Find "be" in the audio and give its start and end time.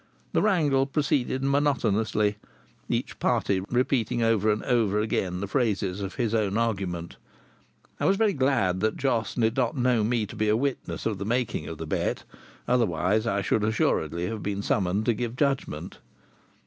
10.35-10.49